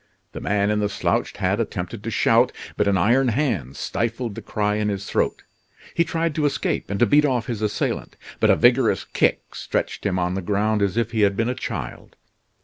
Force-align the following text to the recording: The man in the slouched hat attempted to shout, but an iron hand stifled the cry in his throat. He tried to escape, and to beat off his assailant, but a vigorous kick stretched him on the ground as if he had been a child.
The 0.31 0.39
man 0.41 0.71
in 0.71 0.79
the 0.79 0.89
slouched 0.89 1.37
hat 1.37 1.59
attempted 1.59 2.03
to 2.03 2.09
shout, 2.09 2.51
but 2.75 2.87
an 2.87 2.97
iron 2.97 3.27
hand 3.27 3.75
stifled 3.77 4.33
the 4.33 4.41
cry 4.41 4.77
in 4.77 4.89
his 4.89 5.05
throat. 5.05 5.43
He 5.93 6.03
tried 6.03 6.33
to 6.33 6.47
escape, 6.47 6.89
and 6.89 6.99
to 6.99 7.05
beat 7.05 7.23
off 7.23 7.45
his 7.45 7.61
assailant, 7.61 8.15
but 8.39 8.49
a 8.49 8.55
vigorous 8.55 9.03
kick 9.03 9.53
stretched 9.53 10.03
him 10.03 10.17
on 10.17 10.33
the 10.33 10.41
ground 10.41 10.81
as 10.81 10.97
if 10.97 11.11
he 11.11 11.21
had 11.21 11.37
been 11.37 11.49
a 11.49 11.53
child. 11.53 12.15